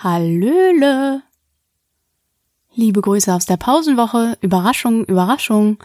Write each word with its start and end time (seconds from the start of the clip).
Hallöle! 0.00 1.22
Liebe 2.72 3.00
Grüße 3.00 3.34
aus 3.34 3.46
der 3.46 3.56
Pausenwoche. 3.56 4.38
Überraschung, 4.40 5.04
Überraschung. 5.04 5.78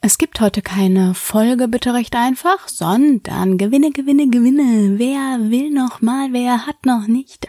Es 0.00 0.16
gibt 0.16 0.40
heute 0.40 0.62
keine 0.62 1.12
Folge, 1.14 1.66
bitte 1.66 1.92
recht 1.92 2.14
einfach, 2.14 2.68
sondern 2.68 3.58
Gewinne, 3.58 3.90
Gewinne, 3.90 4.28
Gewinne. 4.28 5.00
Wer 5.00 5.50
will 5.50 5.70
noch 5.70 6.00
mal, 6.00 6.32
wer 6.32 6.68
hat 6.68 6.86
noch 6.86 7.08
nicht? 7.08 7.48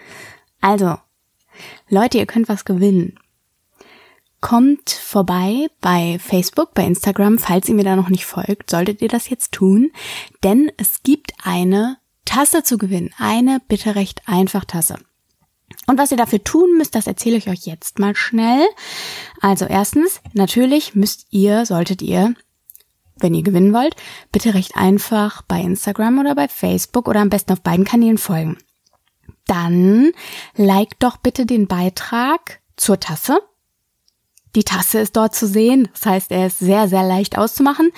Also, 0.61 0.97
Leute, 1.89 2.17
ihr 2.17 2.25
könnt 2.25 2.49
was 2.49 2.65
gewinnen. 2.65 3.19
Kommt 4.41 4.89
vorbei 4.89 5.67
bei 5.79 6.17
Facebook, 6.17 6.73
bei 6.73 6.85
Instagram, 6.85 7.37
falls 7.37 7.69
ihr 7.69 7.75
mir 7.75 7.83
da 7.83 7.95
noch 7.95 8.09
nicht 8.09 8.25
folgt, 8.25 8.71
solltet 8.71 9.03
ihr 9.03 9.09
das 9.09 9.29
jetzt 9.29 9.51
tun, 9.51 9.91
denn 10.43 10.71
es 10.77 11.03
gibt 11.03 11.33
eine 11.43 11.97
Tasse 12.25 12.63
zu 12.63 12.79
gewinnen, 12.79 13.11
eine 13.19 13.61
bitte 13.67 13.93
recht 13.93 14.23
einfach 14.25 14.65
Tasse. 14.65 14.97
Und 15.89 15.97
was 15.97 16.11
ihr 16.11 16.17
dafür 16.17 16.43
tun 16.43 16.77
müsst, 16.77 16.93
das 16.93 17.07
erzähle 17.07 17.37
ich 17.37 17.49
euch 17.49 17.65
jetzt 17.65 17.97
mal 17.97 18.15
schnell. 18.15 18.63
Also 19.41 19.65
erstens, 19.65 20.21
natürlich 20.33 20.93
müsst 20.93 21.25
ihr, 21.31 21.65
solltet 21.65 22.03
ihr, 22.03 22.35
wenn 23.15 23.33
ihr 23.33 23.41
gewinnen 23.41 23.73
wollt, 23.73 23.95
bitte 24.31 24.53
recht 24.53 24.75
einfach 24.75 25.41
bei 25.41 25.59
Instagram 25.59 26.19
oder 26.19 26.35
bei 26.35 26.47
Facebook 26.47 27.07
oder 27.07 27.21
am 27.21 27.31
besten 27.31 27.53
auf 27.53 27.61
beiden 27.61 27.85
Kanälen 27.85 28.19
folgen. 28.19 28.59
Dann 29.47 30.11
liked 30.55 31.01
doch 31.01 31.17
bitte 31.17 31.47
den 31.47 31.65
Beitrag 31.65 32.59
zur 32.77 32.99
Tasse. 32.99 33.41
Die 34.55 34.63
Tasse 34.63 34.99
ist 34.99 35.15
dort 35.15 35.33
zu 35.33 35.47
sehen, 35.47 35.89
das 35.93 36.05
heißt, 36.05 36.31
er 36.31 36.45
ist 36.45 36.59
sehr, 36.59 36.87
sehr 36.87 37.01
leicht 37.01 37.35
auszumachen. 37.35 37.89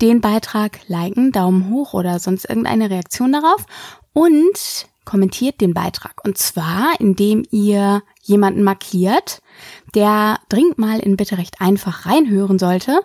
Den 0.00 0.22
Beitrag 0.22 0.78
liken, 0.88 1.32
Daumen 1.32 1.68
hoch 1.68 1.92
oder 1.92 2.18
sonst 2.18 2.46
irgendeine 2.46 2.88
Reaktion 2.88 3.30
darauf 3.30 3.66
und 4.14 4.88
kommentiert 5.06 5.62
den 5.62 5.72
Beitrag. 5.72 6.22
Und 6.24 6.36
zwar, 6.36 7.00
indem 7.00 7.44
ihr 7.50 8.02
jemanden 8.20 8.62
markiert, 8.62 9.40
der 9.94 10.38
dringend 10.50 10.76
mal 10.76 10.98
in 10.98 11.16
Bitte 11.16 11.38
recht 11.38 11.62
einfach 11.62 12.04
reinhören 12.04 12.58
sollte 12.58 13.00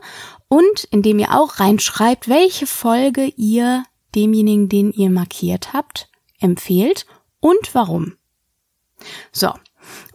und 0.49 0.83
indem 0.91 1.19
ihr 1.19 1.31
auch 1.31 1.61
reinschreibt, 1.61 2.27
welche 2.27 2.67
Folge 2.67 3.31
ihr 3.37 3.85
demjenigen, 4.13 4.67
den 4.67 4.91
ihr 4.91 5.09
markiert 5.09 5.71
habt, 5.71 6.09
empfehlt 6.41 7.05
und 7.39 7.73
warum. 7.73 8.17
So. 9.31 9.53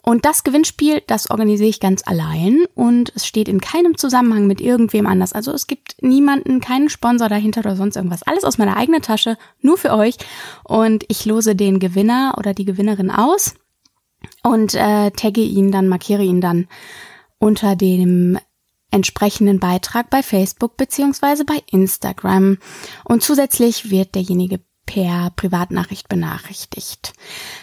Und 0.03 0.25
das 0.25 0.45
Gewinnspiel, 0.45 1.03
das 1.07 1.31
organisiere 1.31 1.69
ich 1.69 1.81
ganz 1.81 2.03
allein 2.07 2.65
und 2.75 3.13
es 3.15 3.27
steht 3.27 3.49
in 3.49 3.61
keinem 3.61 3.97
Zusammenhang 3.97 4.47
mit 4.47 4.61
irgendwem 4.61 5.07
anders. 5.07 5.33
Also 5.33 5.53
es 5.53 5.67
gibt 5.67 5.97
niemanden, 6.01 6.61
keinen 6.61 6.89
Sponsor 6.89 7.29
dahinter 7.29 7.61
oder 7.61 7.77
sonst 7.77 7.97
irgendwas. 7.97 8.23
Alles 8.23 8.45
aus 8.45 8.59
meiner 8.59 8.77
eigenen 8.77 9.03
Tasche, 9.03 9.37
nur 9.61 9.79
für 9.79 9.93
euch. 9.93 10.17
Und 10.65 11.05
ich 11.09 11.25
lose 11.25 11.57
den 11.57 11.79
Gewinner 11.79 12.35
oder 12.39 12.55
die 12.55 12.65
Gewinnerin 12.65 13.11
aus 13.11 13.55
und 14.43 14.75
äh, 14.75 15.11
tagge 15.11 15.43
ihn 15.43 15.73
dann, 15.73 15.89
markiere 15.89 16.23
ihn 16.23 16.41
dann 16.41 16.69
unter 17.39 17.77
dem 17.77 18.39
entsprechenden 18.91 19.61
Beitrag 19.61 20.11
bei 20.11 20.23
Facebook 20.23 20.77
beziehungsweise 20.77 21.45
bei 21.45 21.63
Instagram. 21.71 22.59
Und 23.05 23.23
zusätzlich 23.23 23.91
wird 23.91 24.15
derjenige 24.15 24.61
per 24.87 25.31
Privatnachricht 25.37 26.09
benachrichtigt. 26.09 27.13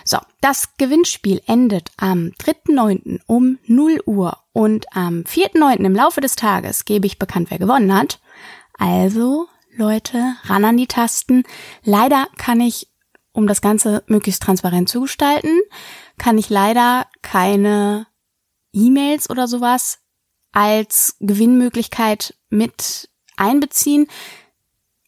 So, 0.03 0.17
das 0.41 0.75
Gewinnspiel 0.77 1.41
endet 1.47 1.91
am 1.97 2.31
3.9. 2.39 3.21
um 3.25 3.57
0 3.65 4.01
Uhr 4.05 4.37
und 4.51 4.85
am 4.95 5.21
4.9. 5.21 5.85
im 5.85 5.95
Laufe 5.95 6.21
des 6.21 6.35
Tages 6.35 6.85
gebe 6.85 7.07
ich 7.07 7.17
bekannt, 7.17 7.49
wer 7.49 7.59
gewonnen 7.59 7.95
hat. 7.95 8.19
Also, 8.77 9.47
Leute, 9.75 10.35
ran 10.43 10.65
an 10.65 10.77
die 10.77 10.87
Tasten. 10.87 11.43
Leider 11.83 12.27
kann 12.37 12.59
ich, 12.61 12.89
um 13.31 13.47
das 13.47 13.61
Ganze 13.61 14.03
möglichst 14.07 14.43
transparent 14.43 14.89
zu 14.89 15.01
gestalten, 15.01 15.59
kann 16.17 16.37
ich 16.37 16.49
leider 16.49 17.07
keine 17.21 18.05
E-Mails 18.73 19.29
oder 19.29 19.47
sowas 19.47 19.99
als 20.51 21.15
Gewinnmöglichkeit 21.19 22.35
mit 22.49 23.09
einbeziehen. 23.35 24.07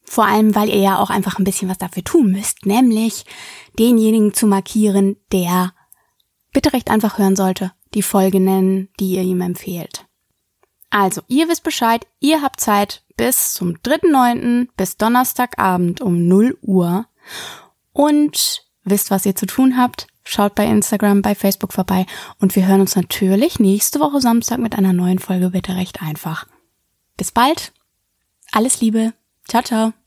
Vor 0.05 0.25
allem, 0.25 0.55
weil 0.55 0.69
ihr 0.69 0.79
ja 0.79 0.99
auch 0.99 1.09
einfach 1.09 1.39
ein 1.39 1.43
bisschen 1.43 1.69
was 1.69 1.77
dafür 1.77 2.03
tun 2.03 2.31
müsst, 2.31 2.66
nämlich 2.66 3.25
denjenigen 3.77 4.33
zu 4.33 4.47
markieren, 4.47 5.17
der 5.31 5.73
bitte 6.53 6.73
recht 6.73 6.89
einfach 6.89 7.17
hören 7.17 7.35
sollte, 7.35 7.71
die 7.93 8.03
Folge 8.03 8.39
nennen, 8.39 8.89
die 8.99 9.15
ihr 9.15 9.23
ihm 9.23 9.41
empfehlt. 9.41 10.05
Also, 10.89 11.21
ihr 11.27 11.49
wisst 11.49 11.63
Bescheid, 11.63 12.07
ihr 12.19 12.41
habt 12.41 12.61
Zeit 12.61 13.03
bis 13.17 13.53
zum 13.53 13.75
3.9. 13.77 14.69
bis 14.77 14.97
Donnerstagabend 14.97 16.01
um 16.01 16.27
0 16.27 16.57
Uhr 16.61 17.07
und 17.91 18.63
wisst, 18.83 19.11
was 19.11 19.25
ihr 19.25 19.35
zu 19.35 19.45
tun 19.45 19.77
habt. 19.77 20.07
Schaut 20.23 20.55
bei 20.55 20.65
Instagram, 20.65 21.21
bei 21.21 21.35
Facebook 21.35 21.73
vorbei 21.73 22.05
und 22.39 22.55
wir 22.55 22.65
hören 22.65 22.81
uns 22.81 22.95
natürlich 22.95 23.59
nächste 23.59 23.99
Woche 23.99 24.21
Samstag 24.21 24.59
mit 24.59 24.75
einer 24.75 24.94
neuen 24.94 25.19
Folge 25.19 25.49
Bitte 25.51 25.75
recht 25.75 26.01
einfach. 26.01 26.47
Bis 27.17 27.31
bald. 27.31 27.73
Alles 28.51 28.81
Liebe. 28.81 29.13
Ciao, 29.47 29.61
ciao. 29.61 30.04